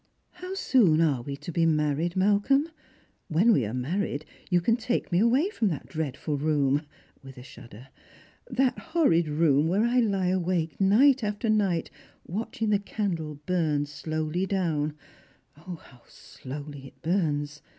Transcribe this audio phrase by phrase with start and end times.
[0.41, 2.65] "How soon are we to be married, Mal colm?
[3.27, 6.87] When we are married you can take me away from that dreadful room,"
[7.21, 7.89] with a shudder,"
[8.59, 11.91] that horrid room where I lie awake night after night
[12.25, 14.95] watching the candle burn slowly down—
[15.67, 17.61] O, how slowly it burns